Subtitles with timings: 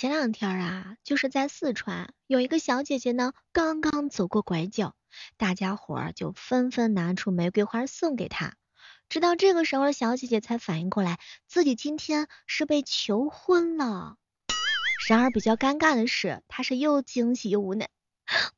[0.00, 4.94] 前两天啊，就是在四川，有一个小姐姐呢，刚刚走过拐角，
[5.36, 8.54] 大家伙儿就纷纷拿出玫瑰花送给她。
[9.10, 14.16] 直到这个时候，小姐姐才反应过来，自己今天是被求婚了。
[15.06, 17.90] 然而比较尴尬的是，她是又惊喜又无奈，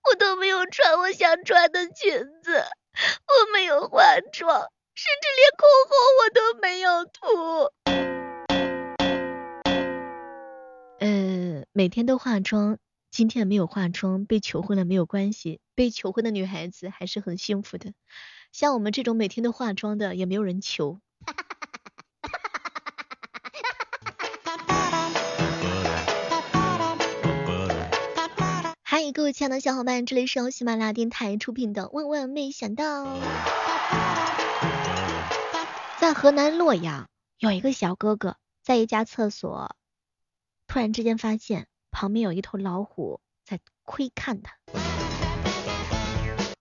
[0.09, 4.61] 我都没有穿我想穿的裙子，我没有化妆，
[4.95, 8.02] 甚至连口红我都没有涂。
[11.75, 12.77] 每天都化妆，
[13.10, 17.95] 今天没有化妆，被求婚了没有关系，被求婚的女孩子还是很幸福的。
[18.52, 21.00] 像我们这种每天都化妆的，也没有人求。
[21.24, 21.47] 哈哈
[22.20, 22.30] 哈
[24.45, 24.91] 哈哈
[28.36, 33.06] 哈嗨，各位亲爱的小伙伴，这里是由喜马拉雅电台出品的《万万没想到》。
[35.98, 37.09] 在河南洛阳，
[37.39, 39.75] 有一个小哥哥在一家厕所。
[40.73, 44.55] 突然之间发现旁边有一头老虎在窥看他，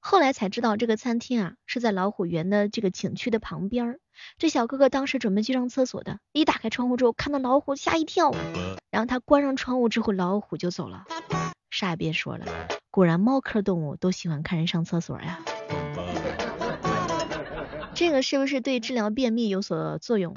[0.02, 4.00] 后来才知道这个餐厅啊是在老虎园的这个景区的旁边。
[4.38, 8.36] 这小哥哥当时准备去上厕所的，一打开窗户之后看到老虎吓一跳，
[8.90, 11.06] 然后他关上窗户之后老虎就走了。
[11.70, 12.46] 啥也别说了，
[12.90, 15.40] 果然猫科动物都喜欢看人上厕所呀。
[17.94, 20.36] 这个是不是对治疗便秘有所作用？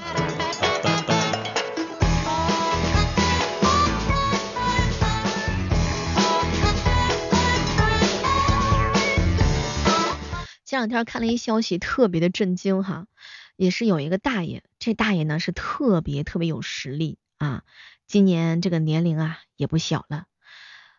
[10.75, 13.07] 这两天看了一消息，特别的震惊哈，
[13.55, 17.63] 也是有一个大爷，这大爷呢是特别特别有实力啊，
[18.09, 20.27] 今年这个年龄啊也不小了，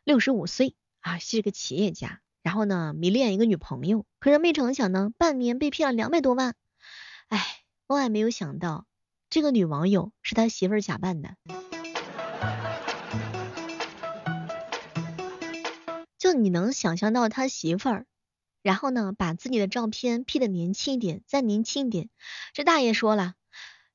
[0.06, 6.56] 六十五岁啊，是个企业家，然后呢迷恋一个女朋友，可是没成想呢，半年被骗了两百多万，
[7.28, 7.46] 哎，
[7.88, 8.86] 万万没有想到，
[9.30, 11.36] 这个女网友是他媳妇儿假扮的，
[16.18, 18.06] 就你能想象到他媳妇儿。
[18.66, 22.10] 然后呢，把自己的照片 P 的年轻一点，再年轻一点。
[22.52, 23.36] 这大爷说了，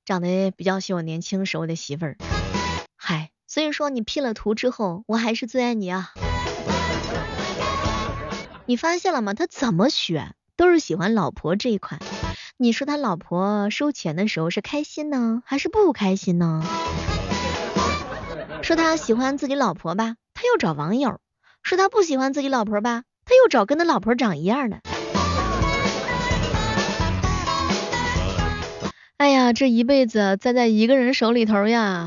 [0.04, 2.16] 长得比较像我年轻时候的媳妇儿。
[2.94, 6.12] 嗨，所以说你 P 了图之后，我还是最爱你啊。
[8.64, 9.34] 你发现了吗？
[9.34, 12.00] 他怎么选都是喜欢老婆这一款。
[12.56, 16.64] 你说他老婆收钱的时候是开心呢，还是不开心呢？
[18.62, 21.16] 说他喜欢自己老婆吧，他又找网友；
[21.64, 23.02] 说他不喜欢自己老婆吧。
[23.42, 24.80] 又找跟他老婆长一样的，
[29.16, 32.06] 哎呀，这一辈子栽在一个人手里头呀，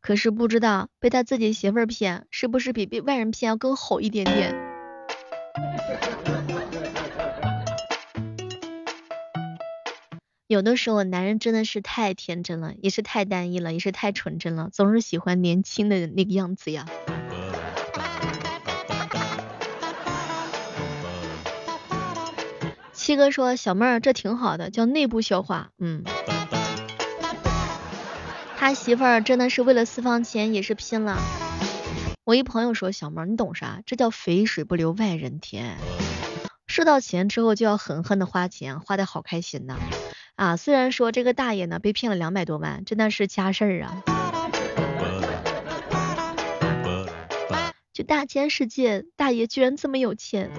[0.00, 4.54] 可是不知道被他自己媳妇儿骗，是不是比被外人骗要更好一点点？
[10.46, 16.86] 有的时候男人真的是太天真了，也是太单一了，也是太纯真了，总是喜欢年轻的那个样子呀。
[23.04, 26.04] 七哥说：“小妹儿，这挺好的，叫内部消化。”嗯，
[28.56, 31.18] 他媳妇儿真的是为了私房钱也是拼了。
[32.24, 33.82] 我一朋友说：“小妹儿，你懂啥？
[33.84, 35.76] 这叫肥水不流外人田。
[36.66, 39.76] 收到钱之后就要狠狠的花钱，花的好开心呐！
[40.36, 44.02] 啊，虽然说这个大爷呢被骗了两百多万，真的是家事儿啊。
[47.92, 50.50] 就大千世界，大爷居然这么有钱。”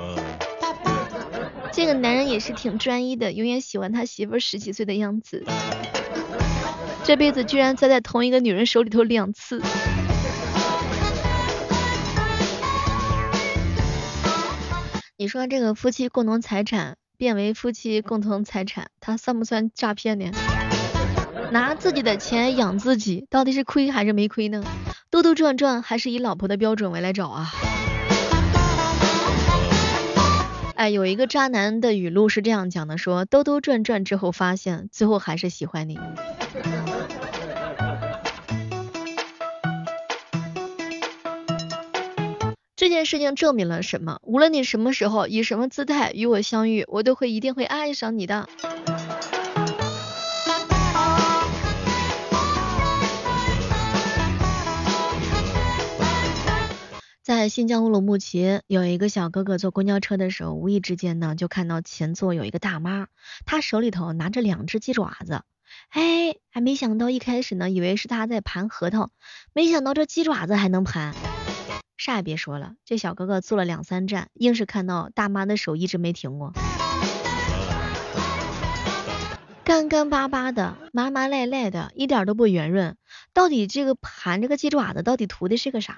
[1.76, 5.44] 这个男人也是挺专一的，永远喜欢他媳妇十几岁的样子。
[7.04, 9.62] 这辈子居然栽在同一个女人手里头两次。
[15.18, 20.32] 你说这个夫妻共同财产变为夫妻共同财产，他算不算诈骗呢？
[21.52, 24.64] 拿自己的钱养自己，到底是亏还是没亏呢？
[25.10, 27.52] 兜兜转转，还是以老婆的标准为来找啊？
[30.76, 35.98] 哎，有一个渣男的语录是这样讲的：说兜兜转转之后，发现最后还是喜欢你。
[42.76, 44.20] 这件事情证明了什么？
[44.22, 48.50] 无论你什么时候以什么姿态与我相遇，我都会一定会爱上你的。
[57.26, 63.08] 在新疆乌鲁木齐，有一个小哥哥坐公交车的时候，无意之间呢，就看到前座有一个大妈，
[63.48, 65.42] 她手里头拿着两只鸡爪子，
[65.90, 69.10] 哎，还没想到一开始呢，以为是她在盘核桃，
[69.54, 71.16] 没想到这鸡爪子还能盘。
[71.98, 76.54] 啥也别说了，这小哥哥坐了两三站，硬是看到大妈的手一直没停过。
[79.64, 82.96] 干干巴巴的，麻麻赖赖的，一点都不圆润。
[83.34, 85.98] 到底这个盘这个鸡爪子到底图的是个啥？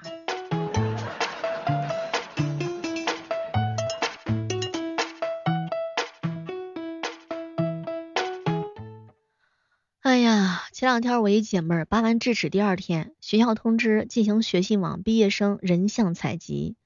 [10.78, 16.76] 前两天我一姐妹儿拔完智齿第二天，学校通知进行学信网毕业生人像采集，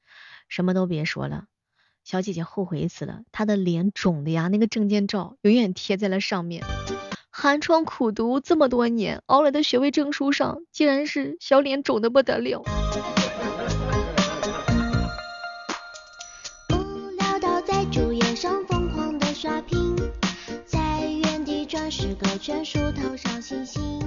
[0.49, 1.45] 什么都别说了。
[2.03, 6.65] 小姐姐后悔死了，她的脸肿的呀，那个证件照永远贴在了上面。
[7.29, 12.65] 寒窗苦读这么多年，熬来的学位证书上，竟然是小脸肿的不得了。
[22.15, 24.01] 个圈数头上星星。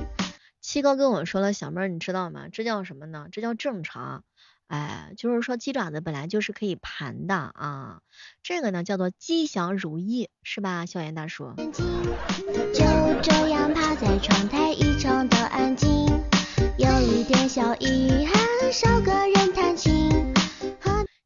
[0.62, 2.48] 七哥跟我说了，小妹儿你知道吗？
[2.52, 3.28] 这叫什么呢？
[3.32, 4.24] 这叫正常。
[4.68, 8.00] 哎，就是说鸡爪子本来就是可以盘的啊，
[8.42, 11.54] 这个呢叫做吉祥如意，是吧，小严大叔？
[12.74, 12.84] 就
[13.22, 15.88] 这样趴在窗台，异常的安静，
[16.80, 20.34] 有一点小遗憾，少个人弹琴。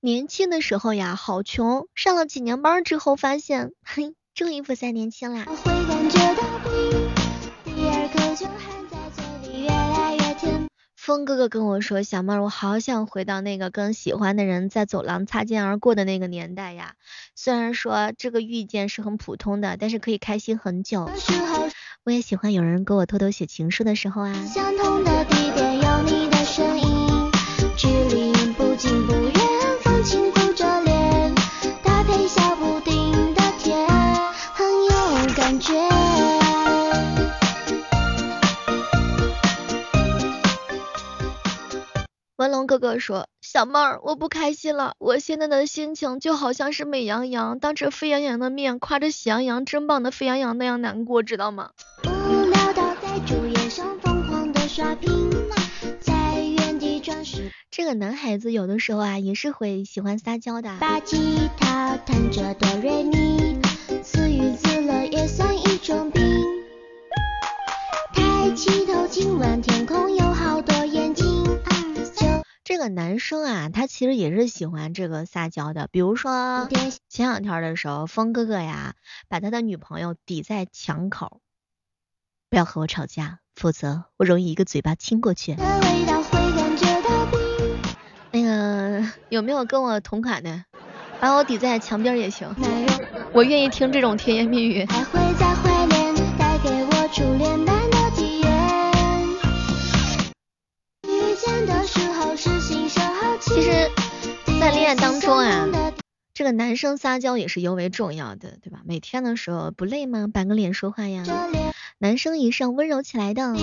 [0.02, 5.44] 年轻的时候呀，好穷，上了几年班之后，发现，嘿，终于不再年轻啦。
[10.96, 16.94] 风哥哥跟我说，小妹儿，我好想回到那个跟喜欢的人在走廊擦肩而过的那个年代呀。
[17.36, 21.10] 虽然说这个遇见是很普通的，但是可以开心很久。
[22.06, 24.34] 我也喜欢有人给我偷偷写情书的时候啊。
[24.46, 25.26] 相同的
[42.40, 51.72] 文龙哥哥说：“小妹儿，我不开心了，我现在的心情就好像是美羊羊当着沸羊羊的面夸着喜羊羊真棒的沸羊羊那样难过，知道吗？”
[57.70, 60.78] 这个男孩子有的时候啊，也是会喜欢撒娇的。
[60.80, 63.60] 把吉他弹着哆瑞咪，
[64.02, 66.24] 自娱自乐也算一种病。
[68.14, 69.79] 抬起头，今晚天
[72.80, 75.88] 个男生啊，他其实也是喜欢这个撒娇的。
[75.92, 76.68] 比如说
[77.10, 78.96] 前两天的时候，峰哥哥呀，
[79.28, 81.42] 把他的女朋友抵在墙口，
[82.50, 85.56] 不要和我吵架，否则我容易一个嘴巴亲过去。
[88.32, 90.64] 那个 有没有跟我同款的？
[91.20, 92.56] 把我抵在墙边也行，
[93.34, 94.88] 我愿意听这种甜言蜜语。
[103.60, 103.92] 其实，
[104.58, 105.68] 在恋爱当中啊，
[106.34, 108.80] 这个男生撒娇也是尤为重要的，对吧？
[108.86, 110.30] 每天的时候不累吗？
[110.34, 111.26] 板个脸说话呀，
[111.98, 113.54] 男生一上温柔起来的。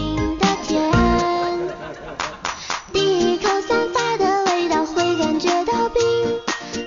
[2.92, 6.02] 第一口散发的味道会感觉到冰，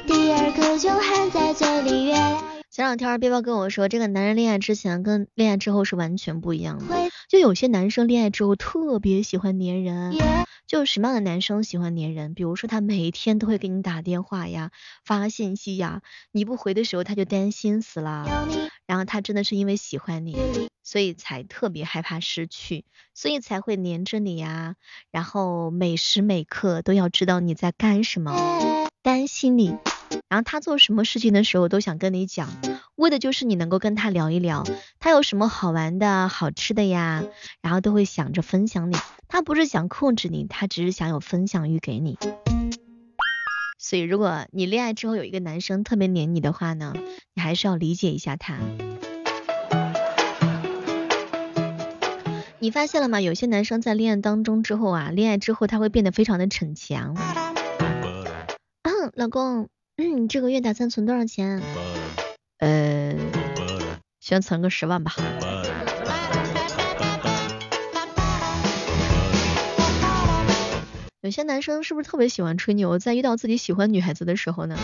[0.05, 2.13] 第二口就含在嘴里。
[2.79, 6.95] 前两天背包跟我说，这个男人恋爱之前跟恋爱之后是完全不一样的。
[7.27, 10.15] 就有些男生恋爱之后特别喜欢粘人。
[10.65, 12.33] 就什么样的男生喜欢粘人？
[12.33, 14.71] 比如说他每天都会给你打电话呀、
[15.03, 18.25] 发信息呀，你不回的时候他就担心死了。
[18.85, 20.37] 然后他真的是因为喜欢你，
[20.81, 24.75] 所以才特别害怕失去，所以才会黏着你呀。
[25.11, 29.75] 然后每时每刻都要知道你在干什么，担心你。
[30.29, 32.49] 然后他做什么事情的时候都想跟你讲，
[32.95, 34.63] 为的就是你能够跟他聊一聊，
[34.99, 37.23] 他有什么好玩的好吃的呀，
[37.61, 38.95] 然后都会想着分享你。
[39.27, 42.19] 他不是想控制你，他只是想有分享欲给你。
[43.79, 46.93] 所以，如果你恋爱之后有一个男生特别黏你的话呢，
[47.33, 48.59] 你还是要理解一下他。
[52.59, 53.19] 你发现了吗？
[53.19, 57.15] 有些男生在恋爱当中之后啊，恋爱之后他会变得非常的逞强。
[58.83, 59.69] 嗯， 老公，
[60.01, 61.61] 嗯，这个月打算存多少钱？
[62.59, 63.13] 呃，
[64.21, 65.13] 先存个十万吧。
[71.19, 74.77] 有些男生是不是特别喜欢吹牛，在遇到自己喜欢女孩子的时候呢？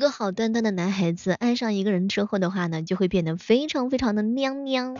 [0.00, 4.96] 个好端端的男孩子爱上一个人之后的话呢，就会变得非常非常的娘娘，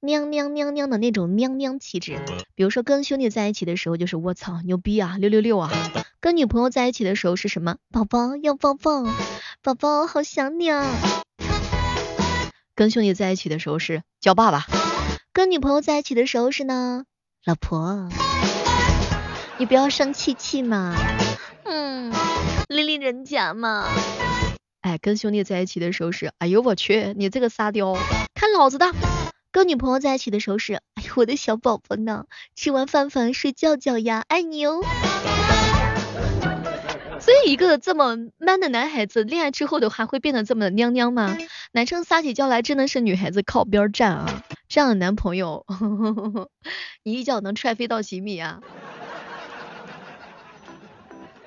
[0.00, 2.18] 娘娘娘娘的那种娘娘气质。
[2.54, 5.70] 比如说跟兄弟在一起的时候，就是我操牛逼啊，六六六啊。
[6.20, 7.76] 跟女朋友在一起的时候是什么？
[7.92, 9.04] 宝宝要抱抱，
[9.62, 10.84] 宝宝好想你啊。
[12.74, 14.66] 跟兄弟在一起的时候是叫爸爸，
[15.32, 17.04] 跟女朋友在一起的时候是呢，
[17.44, 18.08] 老婆。
[19.58, 20.94] 你不要生气气嘛。
[21.64, 22.12] 嗯，
[22.68, 23.88] 理理人家嘛。
[24.80, 27.94] 哎，跟兄弟在一起的时候是，哎呦我去，你这个沙雕，
[28.34, 28.86] 看老子的。
[29.50, 34.80] 跟女朋友在一起的时候是，哎呦我的小宝宝呢，吃完饭饭睡觉觉呀，爱你哦。
[37.18, 41.36] 所以一个这么 man 的男孩子，恋爱之后的话会变得这么娘娘吗？
[41.72, 45.64] 男生撒起娇来真的是女孩子靠边站啊，这样的男朋友，
[47.02, 48.60] 你一脚能踹飞到几米啊？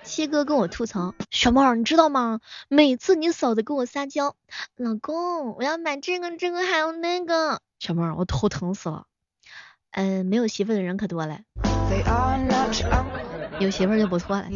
[0.10, 2.40] 七哥跟我吐槽，小猫你知道吗？
[2.68, 4.36] 每次你嫂子跟我撒娇，
[4.76, 9.04] 老公我要买这个这个还有那个，小猫我头疼死了。
[9.92, 11.42] 嗯，没有媳妇的人可多了，
[13.60, 14.48] 有媳妇就不错了。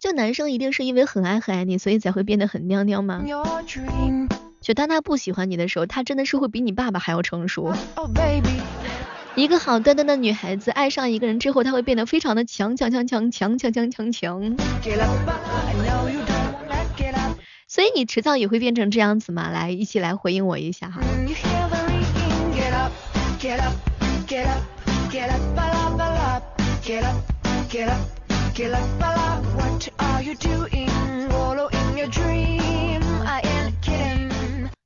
[0.00, 3.24] 就男生一定是因为很爱很爱你，所以才会变得很娘娘吗？
[4.60, 7.74] 就当他不喜欢你的时候，他真的是会比你爸爸还要成熟。
[9.40, 14.56] 一个好端端的女孩子爱上一个人之后，她会变得非常的强强强强强强强强强。
[17.66, 19.48] 所以你迟早也会变成这样子嘛？
[19.48, 21.00] 来，一起来回应我一下哈。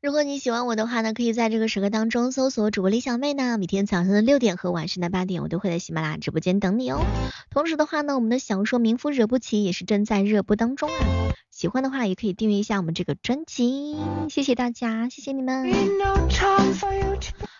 [0.04, 7.00] 如果你喜欢我的话呢，可以在这个时刻当中搜索主播李小妹呢，每天早上的六点和晚上的八点，我都会在喜马拉雅直播间等你哦。
[7.48, 11.32] 同时的话呢，我们的小说《名夫惹不起》也是正在热播当中啊。
[11.50, 13.96] 喜欢的话也可以订阅一下我们这个专辑，
[14.28, 15.72] 谢谢大家，谢谢你们。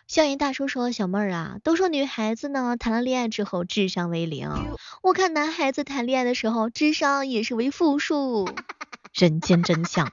[0.07, 4.51] 校园大叔说，小妹儿啊，都说女孩子呢谈了恋爱之后智商为零，
[5.03, 8.47] 我看男孩子谈恋爱的时候智商也是为负数，
[9.17, 10.13] 人间真相。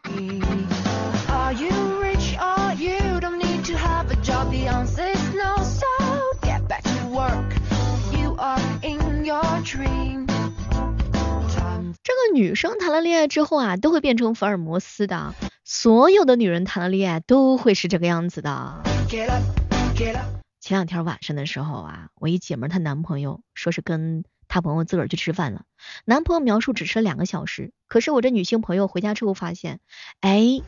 [12.04, 15.36] 这个女生谈了恋爱之后啊，都会变成福尔摩斯的。
[15.63, 18.82] 所有的女人谈了恋爱都会是这个样子的。
[20.60, 25.66] 前两天晚上的时候啊，我一姐们她男朋友说是跟她朋友自个儿去吃饭了，
[26.06, 29.80] 男朋友描述只吃了两个小时，可是我这女性朋友回家之后发现，
[30.22, 30.62] 哎。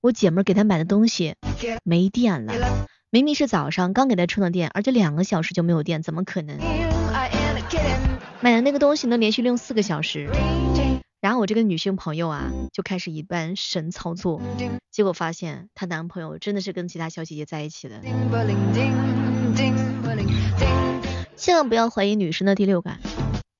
[0.00, 1.36] 我姐们给她买的东西
[1.84, 6.58] 没电了，明明是早上刚给她充的电，而且两个小时就没有电，怎么可能？
[8.40, 10.28] 买的那个东西能连续用四个小时，
[11.20, 14.42] 然后我这个女性朋友啊就开始一般神操作，
[14.90, 18.00] 结果发现她男朋友真的是跟其他小姐姐在一起的。
[21.36, 22.98] 千万不要怀疑女生的第六感，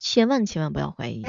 [0.01, 1.23] 千万千万不要怀疑。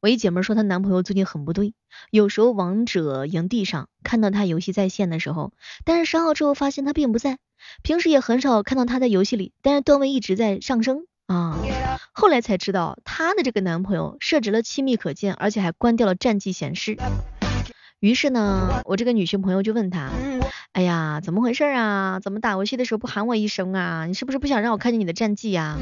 [0.00, 1.74] 我一姐妹说她男朋友最近很不对，
[2.10, 5.52] 有时候王者营地上看到他游戏在线的时候，
[5.84, 7.38] 但是删号之后发现他并不在，
[7.82, 11.58] 平时也很少看到他在游戏里，但是段位一直在上升啊。
[12.12, 16.96] 后来才知道她的这个男朋友设置了亲密可见，而且还关掉了战绩显示。
[18.00, 20.08] 于是呢，我这个女性朋友就问他，
[20.72, 22.18] 哎呀，怎么回事啊？
[22.18, 24.06] 怎么打游戏的时候不喊我一声啊？
[24.06, 25.76] 你是不是不想让我看见你的战绩呀？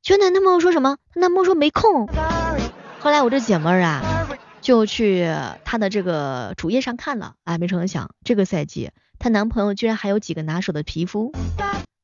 [0.00, 0.98] 结果男朋友说什么？
[1.14, 2.06] 男朋友说没空。
[3.00, 4.28] 后来我这姐妹儿啊，
[4.60, 5.26] 就去
[5.64, 11.32] 她的这个主页上看了，哎，没成想这个赛季她男朋友居然还有几个拿手的皮肤，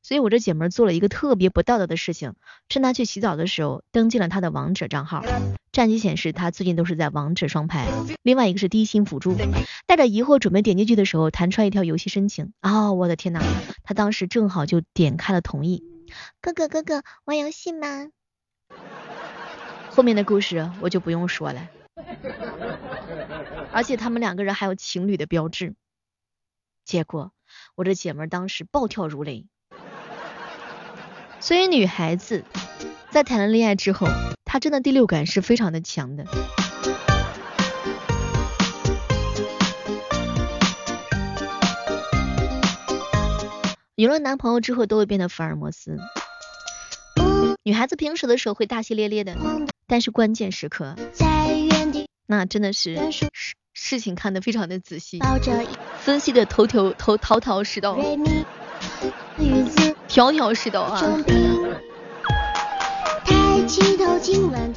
[0.03, 2.33] 所以我这姐妹儿做了一个特别不道德的事情，
[2.69, 5.23] 趁她去洗澡的时候登进了她的王者账号，
[5.71, 7.87] 战绩显示她最近都是在王者双排，
[8.23, 9.35] 另外一个是低薪辅助，
[9.85, 13.41] 带着疑惑准备点进去的时候，弹出来一条游戏申请，哦，我的天呐，
[13.83, 15.83] 她当时正好就点开了同意，
[16.41, 18.09] 哥哥哥哥玩游戏吗？
[19.91, 21.69] 后面的故事我就不用说了，
[23.71, 25.75] 而且他们两个人还有情侣的标志。
[26.85, 27.31] 结果
[27.75, 29.45] 我这姐们当时暴跳如雷。
[31.41, 32.45] 所以女孩子
[33.09, 34.07] 在谈了恋爱之后，
[34.45, 36.23] 她真的第六感是非常的强的。
[43.95, 45.97] 有了男朋友之后都会变得福尔摩斯。
[47.63, 49.35] 女孩子平时的时候会大系列列的。
[49.87, 50.95] 但是关键时刻，
[52.25, 53.27] 那真的是事
[53.73, 55.19] 事情看得非常的仔细，
[55.99, 57.97] 分析的头头头头头是道，
[60.11, 61.01] 条条是道啊。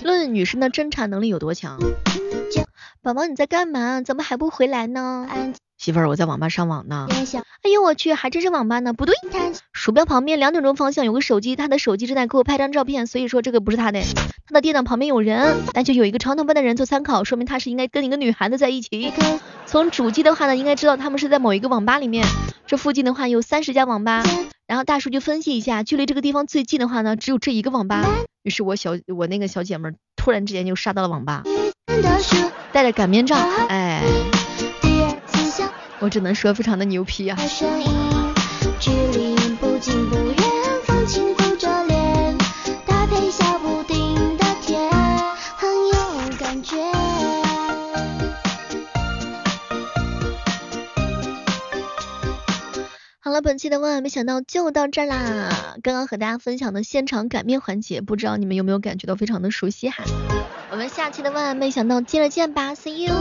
[0.04, 1.80] 论女生的侦查能力有多强？
[3.02, 4.00] 宝宝你在干嘛？
[4.00, 5.26] 怎么还不回来呢？
[5.76, 7.08] 媳妇儿，我在网吧上网呢。
[7.10, 8.92] 哎呦我去，还真是网吧呢。
[8.92, 9.16] 不对，
[9.72, 14.02] 鼠标旁边两点钟方向有个手机，他的手机正在给我拍张照片，所以说这个不是他的。
[14.46, 19.12] 他的电脑旁边有人，那就有一个长头发的人做参考，说明他是应该跟一个女孩子在一起。
[19.66, 22.24] 从主机的话呢，应该知道他们是在某一个网吧里面。
[22.68, 24.22] 这附近的话有三十家网吧，
[24.66, 28.08] 然后大数据分析一下，距离这个地方最近的话呢，只有这一个网吧。
[28.42, 31.42] 于是我小我那个小姐妹突然之间就杀到了网吧，
[32.72, 34.02] 带着擀面杖，哎，
[36.00, 37.38] 我只能说非常的牛批啊。
[53.44, 55.76] 本期的万万没想到就到这儿啦。
[55.82, 60.02] 刚刚和大家分享的现场擀面环节，不知道你们有没有感觉到非常的熟悉哈？
[60.70, 63.14] 我们下期的万万没想到接着见吧，See you。